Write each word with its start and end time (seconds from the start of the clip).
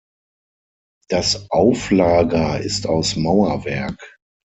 Das 1.09 1.45
Auflager 1.51 2.59
ist 2.59 2.87
aus 2.87 3.15
Mauerwerk. 3.17 4.17